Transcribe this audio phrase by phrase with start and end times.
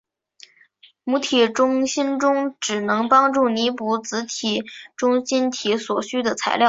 [1.03, 2.25] 母体中心体
[2.59, 4.63] 只能帮助弥补子体
[4.97, 6.59] 中心体所需的材料。